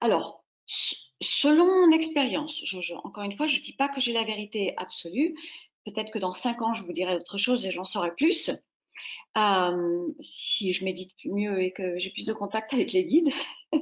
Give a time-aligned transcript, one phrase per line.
[0.00, 0.44] Alors,
[1.20, 2.62] selon mon expérience,
[3.02, 5.34] encore une fois, je ne dis pas que j'ai la vérité absolue.
[5.84, 8.50] Peut-être que dans cinq ans, je vous dirai autre chose et j'en saurai plus.
[9.36, 13.30] Euh, si je médite mieux et que j'ai plus de contact avec les guides.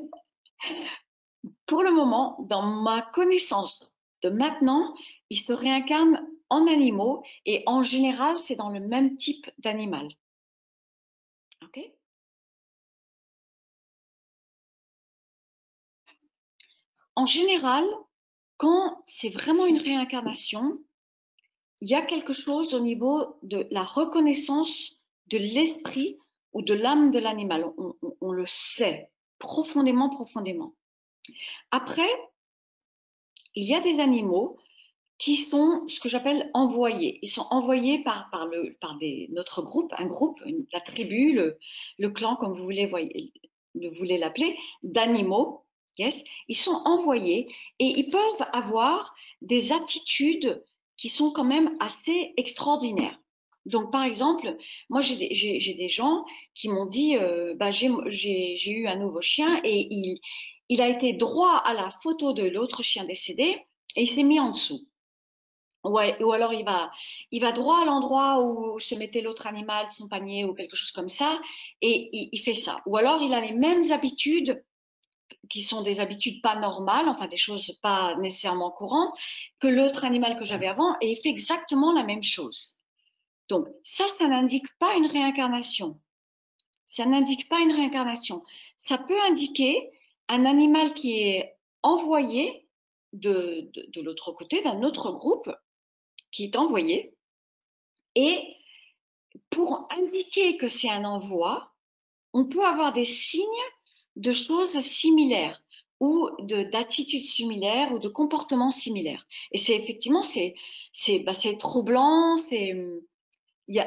[1.67, 3.93] Pour le moment, dans ma connaissance
[4.23, 4.95] de maintenant,
[5.31, 10.09] ils se réincarnent en animaux et en général, c'est dans le même type d'animal.
[11.63, 11.81] OK?
[17.15, 17.85] En général,
[18.57, 20.79] quand c'est vraiment une réincarnation,
[21.81, 26.17] il y a quelque chose au niveau de la reconnaissance de l'esprit
[26.53, 27.67] ou de l'âme de l'animal.
[28.21, 30.75] On, le sait profondément, profondément.
[31.71, 32.09] Après,
[33.55, 34.59] il y a des animaux
[35.19, 37.19] qui sont ce que j'appelle envoyés.
[37.23, 38.31] Ils sont envoyés par,
[39.31, 40.41] notre groupe, un groupe,
[40.73, 41.33] la tribu,
[41.99, 45.65] le, clan, comme vous voulez l'appeler, d'animaux.
[45.99, 47.49] Yes, ils sont envoyés
[47.79, 50.65] et ils peuvent avoir des attitudes
[50.97, 53.19] qui sont quand même assez extraordinaires.
[53.67, 54.57] Donc, par exemple,
[54.89, 60.19] moi, j'ai des, gens qui m'ont dit, euh, bah, j'ai eu un nouveau chien et
[60.69, 63.57] il, a été droit à la photo de l'autre chien décédé
[63.95, 64.89] et il s'est mis en dessous.
[65.85, 70.55] Ou alors il va, droit à l'endroit où se mettait l'autre animal, son panier ou
[70.55, 71.41] quelque chose comme ça,
[71.81, 72.81] et il, fait ça.
[72.87, 74.65] Ou alors il a les mêmes habitudes
[75.53, 79.15] qui sont des habitudes pas normales, enfin des choses pas nécessairement courantes,
[79.61, 82.79] que l'autre animal que j'avais avant, et il fait exactement la même chose.
[83.51, 86.01] Donc, ça, ça n'indique pas une réincarnation.
[86.87, 88.43] Ça n'indique pas une réincarnation.
[88.81, 89.91] Ça peut indiquer
[90.29, 92.67] un animal qui est envoyé
[93.13, 95.51] de, de, l'autre côté, d'un autre groupe,
[96.31, 97.15] qui est envoyé.
[98.15, 98.57] Et
[99.51, 101.75] pour indiquer que c'est un envoi,
[102.33, 103.45] on peut avoir des signes
[104.17, 105.63] de choses similaires
[106.01, 109.27] ou d'attitudes similaires ou de comportements similaires.
[109.53, 110.55] Et c'est effectivement, c'est
[111.25, 112.75] bah, troublant, c'est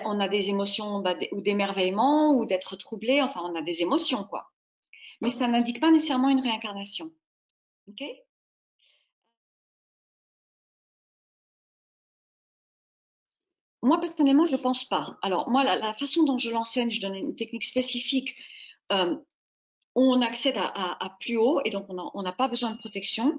[0.05, 4.23] on a des émotions bah, ou d'émerveillement ou d'être troublé, enfin on a des émotions
[4.23, 4.51] quoi.
[5.21, 7.11] Mais ça n'indique pas nécessairement une réincarnation.
[7.87, 8.03] Ok?
[13.81, 15.17] Moi personnellement, je ne pense pas.
[15.21, 18.35] Alors moi, la, façon dont je l'enseigne, je donne une technique spécifique.
[18.91, 19.15] Euh,
[19.95, 23.37] on accède à, plus haut et donc on n'a pas besoin de protection.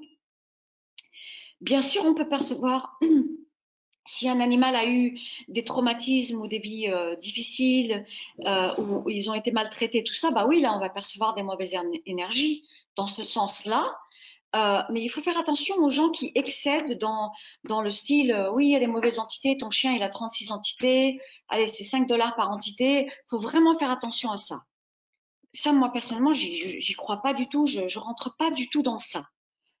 [1.61, 2.99] Bien sûr, on peut percevoir
[4.07, 8.05] si un animal a eu des traumatismes ou des vies euh, difficiles,
[8.45, 11.43] euh, où ils ont été maltraités, tout ça, bah oui, là, on va percevoir des
[11.43, 11.75] mauvaises
[12.05, 12.63] énergies
[12.95, 13.95] dans ce sens-là.
[14.55, 17.33] Euh, mais il faut faire attention aux gens qui excèdent dans,
[17.65, 20.51] dans le style oui, il y a des mauvaises entités, ton chien, il a 36
[20.51, 21.19] entités,
[21.49, 23.07] allez, c'est 5 dollars par entité.
[23.07, 24.63] Il faut vraiment faire attention à ça.
[25.53, 28.99] Ça, moi, personnellement, j'y crois pas du tout, je, ne rentre pas du tout dans
[28.99, 29.27] ça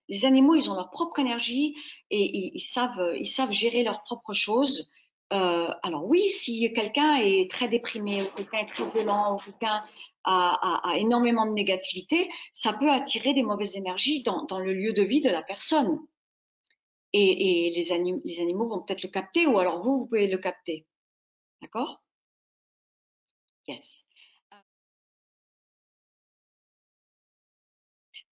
[0.09, 1.75] les animaux, ils ont leur propre énergie
[2.09, 4.89] et ils, savent, ils savent gérer leurs propres choses.
[5.33, 9.83] Euh, alors oui, si quelqu'un est très déprimé ou quelqu'un est très violent ou quelqu'un
[10.23, 15.21] a, énormément de négativité, ça peut attirer des mauvaises énergies dans, le lieu de vie
[15.21, 15.99] de la personne.
[17.13, 20.85] Et, les, les animaux vont peut-être le capter ou alors vous, vous pouvez le capter.
[21.61, 22.03] D'accord?
[23.67, 24.06] Yes.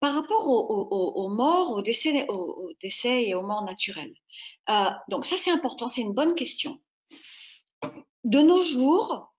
[0.02, 2.28] Par rapport aux, morts, aux décès,
[2.82, 4.16] décès, et aux morts naturelles.
[4.70, 6.82] Euh, donc ça, c'est important, c'est une bonne question.
[8.24, 9.32] De nos jours,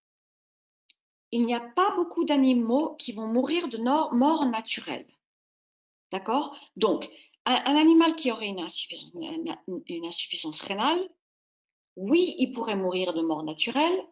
[1.32, 5.08] il n'y a pas beaucoup d'animaux qui vont mourir de mort naturelle.
[6.12, 6.56] D'accord?
[6.76, 7.10] Donc,
[7.44, 8.60] un, animal qui aurait une
[10.06, 11.08] insuffisance rénale,
[11.96, 14.06] oui, il pourrait mourir de mort naturelle,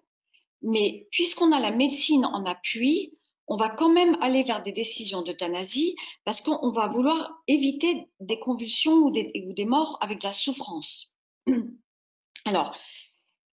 [0.62, 3.17] mais puisqu'on a la médecine en appui,
[3.50, 8.38] on va quand même aller vers des décisions d'euthanasie parce qu'on va vouloir éviter des
[8.38, 11.12] convulsions ou des, morts avec de la souffrance.
[12.44, 12.78] Alors,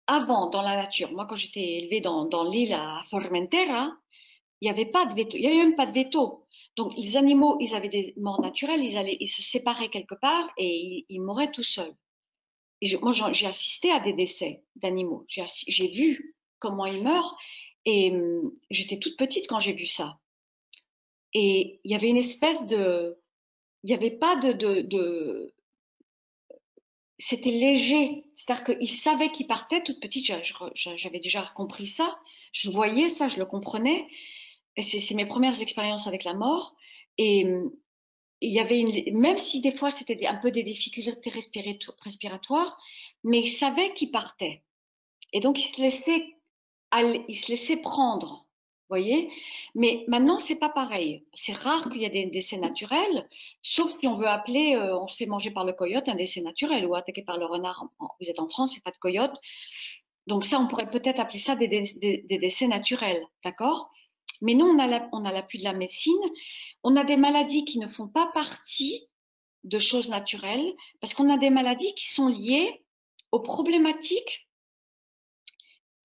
[0.07, 3.93] avant, dans la nature, moi quand j'étais élevée dans, l'île à Formentera,
[4.61, 6.47] il n'y avait pas de veto, il n'y avait même pas de veto.
[6.77, 10.51] Donc les animaux, ils avaient des morts naturelles, ils allaient, ils se séparaient quelque part
[10.57, 11.97] et ils, mouraient tout seuls.
[13.03, 15.27] Moi, j'ai assisté à des décès d'animaux.
[15.29, 17.37] J'ai vu comment ils meurent
[17.85, 20.19] et hum, j'étais toute petite quand j'ai vu ça.
[21.35, 23.19] Et il y avait une espèce de...
[23.83, 25.55] Il n'y avait pas de...
[27.19, 28.25] C'était léger.
[28.35, 30.31] C'est-à-dire qu'ils savaient qu'ils partaient toute petite.
[30.75, 32.19] J'avais déjà compris ça.
[32.53, 34.07] Je voyais ça, je le comprenais.
[34.81, 36.75] C'est mes premières expériences avec la mort.
[37.19, 37.73] Et hum,
[38.41, 41.31] il y avait une, même si des fois c'était un peu des difficultés
[42.01, 42.79] respiratoires,
[43.23, 44.63] mais ils savaient qu'ils partaient.
[45.33, 45.81] Et donc ils se
[46.93, 48.47] laissaient il se laissait prendre.
[48.89, 49.31] voyez
[49.75, 51.25] Mais maintenant, c'est pas pareil.
[51.35, 53.29] C'est rare qu'il y ait des décès naturels,
[53.63, 56.41] sauf si on veut appeler, euh, on se fait manger par le coyote, un décès
[56.41, 57.87] naturel, ou attaqué par le renard.
[58.21, 59.37] Vous êtes en France, il n'y a pas de coyote.
[60.27, 61.69] Donc ça, on pourrait peut-être appeler ça des,
[62.29, 63.91] décès naturels, d'accord
[64.41, 66.23] Mais nous, on a l'appui de la médecine.
[66.83, 69.09] On a des maladies qui ne font pas partie
[69.65, 72.85] de choses naturelles, parce qu'on a des maladies qui sont liées
[73.33, 74.49] aux problématiques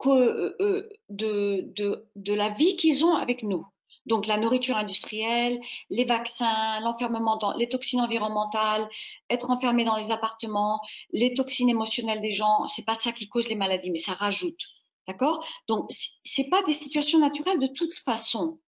[0.05, 3.65] euh, euh, de, la vie qu'ils ont avec nous.
[4.05, 5.59] Donc la nourriture industrielle,
[5.89, 8.87] les vaccins, l'enfermement dans les toxines environnementales,
[9.31, 10.79] être enfermé dans les appartements,
[11.11, 14.61] les toxines émotionnelles des gens, c'est pas ça qui cause les maladies, mais ça rajoute.
[15.07, 15.43] D'accord?
[15.67, 18.59] Donc c'est pas des situations naturelles de toute façon.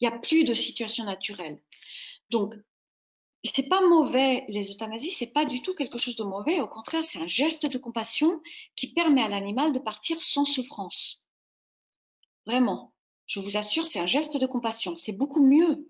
[0.00, 1.60] Il n'y a plus de situations naturelles.
[2.30, 2.54] Donc
[3.44, 6.60] c'est pas mauvais, les euthanasies, c'est pas du tout quelque chose de mauvais.
[6.60, 8.40] Au contraire, c'est un geste de compassion
[8.74, 11.24] qui permet à l'animal de partir sans souffrance.
[12.46, 12.92] Vraiment,
[13.26, 14.96] je vous assure, c'est un geste de compassion.
[14.96, 15.88] C'est beaucoup mieux.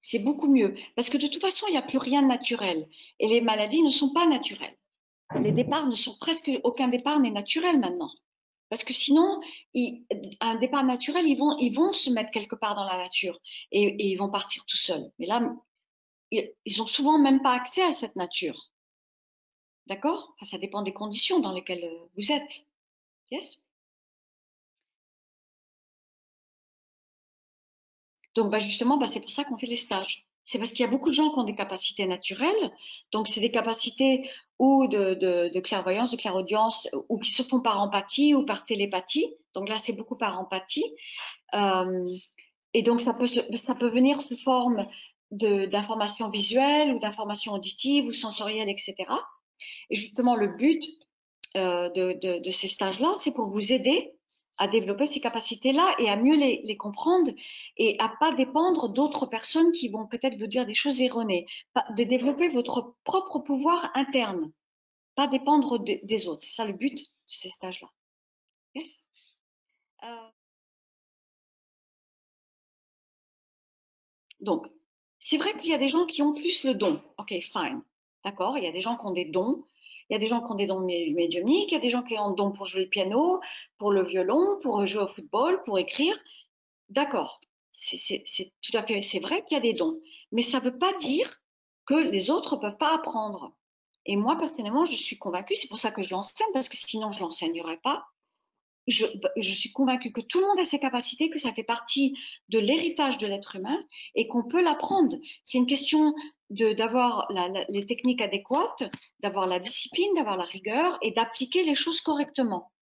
[0.00, 0.76] C'est beaucoup mieux.
[0.96, 2.88] Parce que de toute façon, il n'y a plus rien de naturel.
[3.18, 4.76] Et les maladies ne sont pas naturelles.
[5.40, 8.10] Les départs ne sont presque aucun départ n'est naturel maintenant.
[8.68, 9.40] Parce que sinon,
[10.40, 13.40] un départ naturel, ils vont, ils vont se mettre quelque part dans la nature
[13.72, 15.10] et, et ils vont partir tout seuls.
[15.18, 15.54] Mais là,
[16.64, 18.70] ils ont souvent même pas accès à cette nature.
[19.86, 20.34] D'accord?
[20.42, 22.66] Ça dépend des conditions dans lesquelles euh, vous êtes.
[23.30, 23.64] Yes?
[28.34, 30.26] Donc, bah, justement, bah, c'est pour ça qu'on fait les stages.
[30.42, 32.72] C'est parce qu'il y a beaucoup de gens qui ont des capacités naturelles.
[33.12, 34.28] Donc, c'est des capacités
[34.58, 39.34] ou de, clairvoyance, de clairaudience, ou qui se font par empathie ou par télépathie.
[39.54, 40.84] Donc là, c'est beaucoup par empathie.
[41.54, 42.06] Euh,
[42.74, 44.86] et donc, ça peut, ça peut venir sous forme
[45.34, 48.94] d'informations visuelles ou d'informations auditives ou sensorielles, etc.
[49.90, 50.82] Et justement, le but
[51.56, 54.12] euh, de, ces stages-là, c'est pour vous aider
[54.58, 57.32] à développer ces capacités-là et à mieux les, comprendre
[57.76, 61.46] et à pas dépendre d'autres personnes qui vont peut-être vous dire des choses erronées.
[61.96, 64.52] De développer votre propre pouvoir interne,
[65.16, 66.42] pas dépendre des autres.
[66.42, 67.88] C'est ça le but de ces stages-là.
[68.74, 69.08] Yes.
[70.04, 70.30] Euh.
[74.40, 74.66] Donc,
[75.26, 77.00] c'est vrai qu'il y a des gens qui ont plus le don.
[77.16, 77.80] Ok, fine.
[78.26, 79.64] D'accord Il y a des gens qui ont des dons.
[80.10, 81.72] Il y a des gens qui ont des dons médiumniques.
[81.72, 83.40] Il y a des gens qui ont des dons pour jouer le piano,
[83.78, 86.14] pour le violon, pour jouer au football, pour écrire.
[86.90, 87.40] D'accord.
[87.70, 89.98] C'est tout à fait, c'est vrai qu'il y a des dons.
[90.30, 91.40] Mais ça ne veut pas dire
[91.86, 93.56] que les autres ne peuvent pas apprendre.
[94.04, 97.12] Et moi, personnellement, je suis convaincue, c'est pour ça que je l'enseigne, parce que sinon,
[97.12, 98.04] je ne l'enseignerais pas,
[98.86, 102.16] je, suis convaincue que tout le monde a ses capacités, que ça fait partie
[102.48, 103.82] de l'héritage de l'être humain
[104.14, 105.16] et qu'on peut l'apprendre.
[105.42, 106.14] C'est une question
[106.50, 107.28] d'avoir
[107.68, 108.84] les techniques adéquates,
[109.20, 112.72] d'avoir la discipline, d'avoir la rigueur et d'appliquer les choses correctement.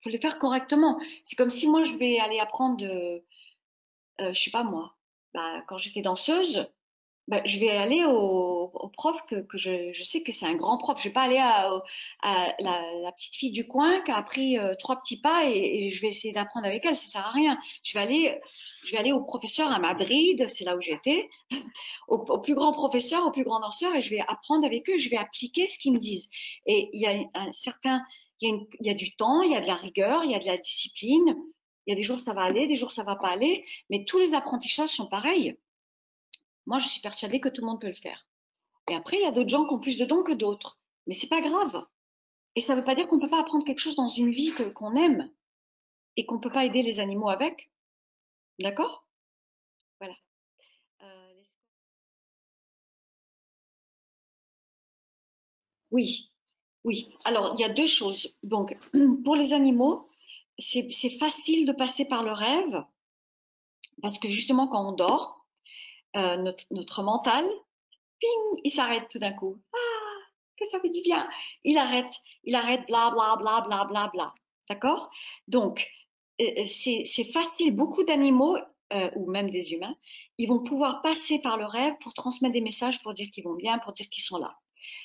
[0.00, 1.00] Il faut les faire correctement.
[1.24, 3.24] C'est comme si moi je vais aller apprendre, de,
[4.20, 4.94] euh, je sais pas moi,
[5.32, 6.68] bah, quand j'étais danseuse,
[7.26, 10.98] bah, je vais aller au, prof que, je, sais que c'est un grand prof.
[10.98, 11.70] Je vais pas aller à,
[12.22, 16.08] la, petite fille du coin qui a appris euh, trois petits pas et, je vais
[16.08, 16.96] essayer d'apprendre avec elle.
[16.96, 17.58] Ça sert à rien.
[17.82, 18.40] Je vais aller,
[18.84, 21.30] je vais aller au professeur à Madrid, c'est là où j'étais,
[22.08, 24.98] au, au, plus grand professeur, au plus grand danseur et je vais apprendre avec eux.
[24.98, 26.28] Je vais appliquer ce qu'ils me disent.
[26.66, 28.02] Et il y a un certain,
[28.42, 30.34] il y il y a du temps, il y a de la rigueur, il y
[30.34, 31.36] a de la discipline.
[31.86, 34.04] Il y a des jours ça va aller, des jours ça va pas aller, mais
[34.04, 35.56] tous les apprentissages sont pareils.
[36.66, 38.26] Moi, je suis persuadée que tout le monde peut le faire.
[38.88, 40.78] Et après, il y a d'autres gens qui ont plus de dons que d'autres.
[41.06, 41.86] Mais c'est pas grave.
[42.56, 44.30] Et ça ne veut pas dire qu'on ne peut pas apprendre quelque chose dans une
[44.30, 45.30] vie qu'on aime
[46.16, 47.70] et qu'on ne peut pas aider les animaux avec.
[48.58, 49.06] D'accord?
[49.98, 50.14] Voilà.
[51.02, 51.42] Euh,
[55.90, 56.30] oui,
[56.84, 57.08] oui.
[57.24, 58.34] Alors, il y a deux choses.
[58.42, 58.76] Donc,
[59.24, 60.08] pour les animaux,
[60.58, 62.84] c'est facile de passer par le rêve
[64.02, 65.43] parce que justement, quand on dort,
[66.16, 66.36] euh,
[66.70, 67.44] notre, mental,
[68.20, 69.60] ping, il s'arrête tout d'un coup.
[69.72, 69.78] Ah,
[70.56, 71.28] que ça fait du bien.
[71.64, 72.12] Il arrête,
[72.44, 74.34] il arrête, bla bla bla bla bla bla.
[74.68, 75.10] D'accord?
[75.48, 75.88] Donc,
[76.40, 77.74] euh, euh, c'est facile.
[77.74, 78.56] Beaucoup d'animaux,
[79.16, 79.96] ou même des humains,
[80.38, 83.54] ils vont pouvoir passer par le rêve pour transmettre des messages, pour dire qu'ils vont
[83.54, 84.56] bien, pour dire qu'ils sont là.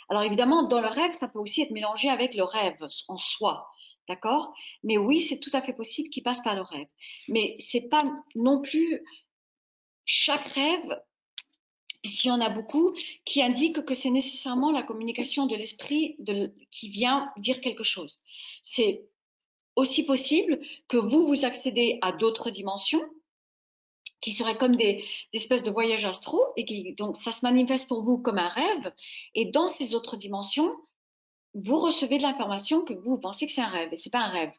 [0.10, 3.68] Alors évidemment, dans le rêve, ça peut aussi être mélangé avec le rêve en soi.
[4.08, 4.54] D'accord?
[4.84, 6.88] Mais oui, c'est tout à fait possible qu'ils passent par le rêve.
[7.30, 8.01] Mais c'est pas
[8.36, 9.04] non plus
[10.12, 11.01] chaque rêve,
[12.04, 16.18] s'il y en a beaucoup, qui indique que c'est nécessairement la communication de l'esprit
[16.72, 18.22] qui vient dire quelque chose.
[18.63, 19.06] C'est
[19.75, 23.04] aussi possible que vous, vous accédez à d'autres dimensions
[24.20, 28.01] qui seraient comme des, espèces de voyages astro et qui, donc, ça se manifeste pour
[28.01, 28.92] vous comme un rêve.
[29.36, 30.75] Et dans ces autres dimensions,
[31.54, 34.30] vous recevez de l'information que vous, pensez que c'est un rêve et c'est pas un
[34.30, 34.54] rêve.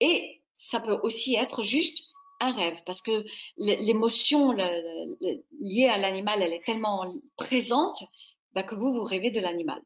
[0.00, 3.24] Et ça peut aussi être juste un rêve, parce que
[3.56, 8.04] l'émotion liée à l'animal, elle est tellement présente
[8.52, 9.82] bah, que vous, vous rêvez de l'animal.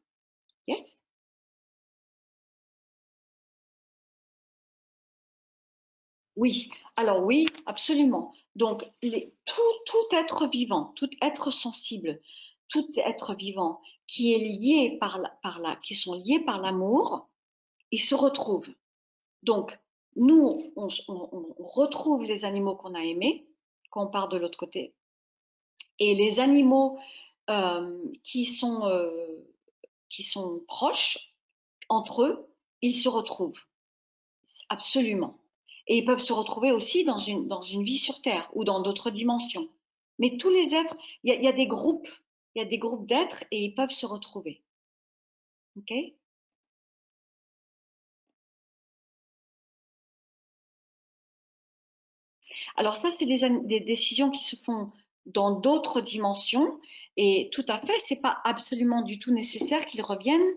[0.67, 1.05] Yes?
[6.39, 8.33] Oui, alors oui, absolument.
[8.55, 12.21] Donc, tout, être vivant, tout être sensible,
[12.69, 15.19] tout être vivant qui est lié par,
[15.83, 17.27] qui sont liés par l'amour,
[17.91, 18.73] ils se retrouvent.
[19.43, 19.77] Donc,
[20.19, 20.89] nous, on,
[21.59, 23.47] retrouve les animaux qu'on a aimés
[23.89, 24.93] quand on part de l'autre côté.
[25.97, 26.99] Et les animaux
[27.49, 29.09] euh, qui, sont, euh,
[30.09, 31.17] qui sont proches,
[31.87, 32.49] entre eux,
[32.81, 33.63] ils se retrouvent.
[34.67, 35.37] Absolument.
[35.87, 39.69] Et ils peuvent se retrouver aussi dans une, vie sur Terre ou dans d'autres dimensions.
[40.19, 42.09] Mais tous les êtres, il y, a des groupes,
[42.55, 44.61] il y a des groupes d'êtres et ils peuvent se retrouver.
[45.77, 45.93] OK?
[52.75, 54.91] Alors ça, c'est des, décisions qui se font
[55.25, 56.79] dans d'autres dimensions
[57.17, 60.55] et tout à fait, c'est pas absolument du tout nécessaire qu'ils reviennent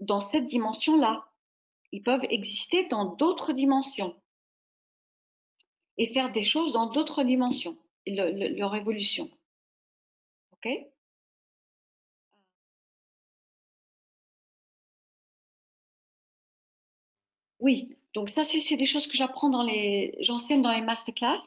[0.00, 1.26] dans cette dimension-là.
[1.92, 4.14] Ils peuvent exister dans d'autres dimensions
[5.98, 9.30] et faire des choses dans d'autres dimensions, leur évolution.
[10.52, 10.68] OK?
[17.60, 21.42] Oui, donc ça, c'est des choses que j'apprends dans les, j'enseigne dans les masterclass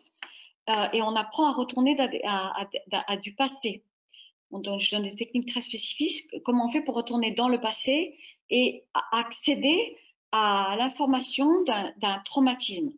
[0.69, 3.83] euh, et on apprend à retourner à, du passé.
[4.51, 6.25] Donc, je donne des techniques très spécifiques.
[6.43, 8.17] Comment on fait pour retourner dans le passé
[8.49, 9.97] et accéder
[10.31, 12.91] à l'information d'un traumatisme.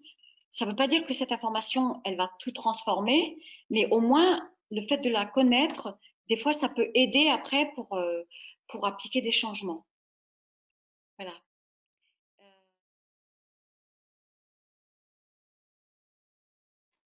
[0.50, 3.38] Ça ne veut pas dire que cette information, elle va tout transformer,
[3.70, 5.98] mais au moins, le fait de la connaître,
[6.28, 8.24] des fois, ça peut aider après pour, euh,
[8.68, 9.86] pour appliquer des changements.
[11.18, 11.34] Voilà.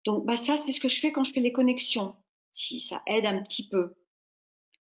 [0.05, 2.15] Donc, bah ça, c'est ce que je fais quand je fais les connexions,
[2.51, 3.93] si ça aide un petit peu.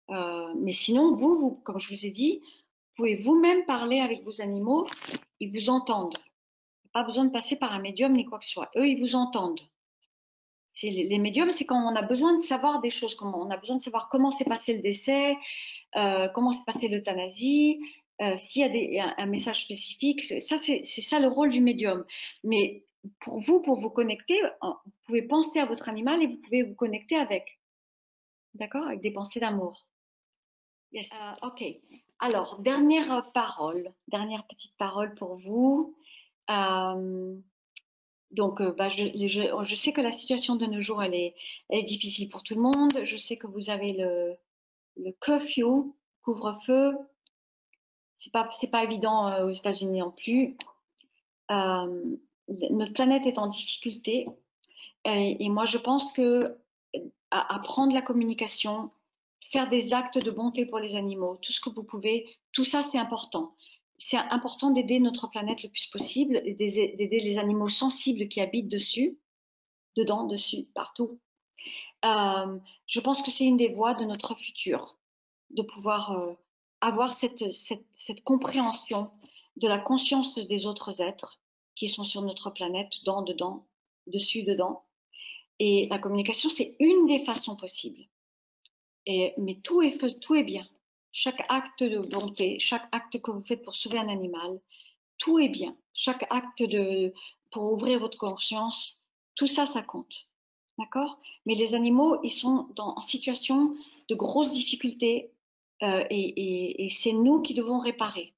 [0.10, 4.42] Euh, mais sinon, vous, comme je vous ai dit, vous pouvez vous-même parler avec vos
[4.42, 4.88] animaux,
[5.40, 6.18] ils vous entendent
[6.96, 8.72] pas besoin de passer par un médium ni quoi que ce soit.
[8.78, 9.60] Eux, ils vous entendent.
[10.82, 13.58] Les, les médiums, c'est quand on a besoin de savoir des choses, comment on a
[13.58, 15.36] besoin de savoir comment s'est passé le décès,
[15.98, 17.80] euh, comment s'est passé l'euthanasie,
[18.22, 20.24] euh, s'il y a des, un, message spécifique.
[20.24, 22.06] Ça, c'est ça le rôle du médium.
[22.46, 22.86] Mais
[23.20, 26.76] pour vous, pour vous connecter, vous pouvez penser à votre animal et vous pouvez vous
[26.76, 27.60] connecter avec.
[28.54, 28.88] D'accord?
[28.88, 29.88] Avec des pensées d'amour.
[30.92, 31.12] Yes.
[31.12, 31.64] Euh, ok.
[32.20, 35.96] Alors, dernière parole, dernière petite parole pour vous.
[36.50, 37.36] Euh,
[38.32, 41.36] donc, euh, bah, je, je, sais que la situation de nos jours, elle est,
[41.70, 43.02] elle est, difficile pour tout le monde.
[43.04, 44.36] Je sais que vous avez le,
[44.98, 46.98] le curfew, couvre-feu.
[48.18, 50.58] C'est pas, pas évident euh, aux États-Unis non plus.
[52.48, 54.28] Notre planète est en difficulté.
[55.06, 56.58] Et, moi, je pense que
[57.32, 58.92] apprendre la communication,
[59.52, 62.82] faire des actes de bonté pour les animaux, tout ce que vous pouvez, tout ça,
[62.84, 63.56] c'est important
[63.98, 69.18] c'est important d'aider notre planète le plus possible, d'aider les animaux sensibles qui habitent dessus,
[69.96, 71.20] dedans, dessus, partout.
[72.04, 74.98] Euh, je pense que c'est une des voies de notre futur,
[75.52, 76.34] de pouvoir euh,
[76.82, 79.10] avoir cette, cette, cette, compréhension
[79.56, 81.40] de la conscience des autres êtres
[81.76, 83.66] qui sont sur notre planète, dedans, dedans,
[84.08, 84.84] dessus, dedans.
[85.60, 88.06] Et la communication, c'est une des façons possibles.
[89.06, 90.68] Et, mais tout est, tout est bien
[91.16, 94.60] chaque acte de bonté, chaque acte que vous faites pour sauver un animal,
[95.18, 95.76] tout est bien.
[95.94, 97.14] Chaque acte de,
[97.52, 99.02] pour ouvrir votre conscience,
[99.36, 100.28] tout ça, ça compte.
[100.78, 101.18] D'accord?
[101.46, 103.74] Mais les animaux, ils sont dans, en situation
[104.10, 105.32] de grosses difficultés
[105.84, 108.34] euh, et, c'est nous qui devons réparer.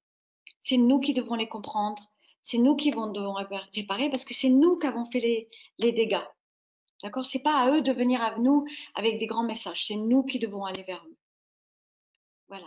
[0.60, 2.08] C'est nous qui devons les comprendre.
[2.50, 3.34] C'est nous qui devons
[3.74, 6.24] réparer parce que c'est nous qui avons fait les, les dégâts.
[7.02, 7.26] D'accord?
[7.26, 8.64] C'est pas à eux de venir à nous
[8.94, 9.84] avec des grands messages.
[9.86, 11.16] C'est nous qui devons aller vers eux.
[12.48, 12.64] Voilà.